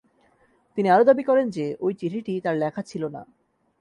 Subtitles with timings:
[0.77, 3.21] তিনি আরও দাবি করেন যে ওই চিঠিটি তার লেখা ছিল না।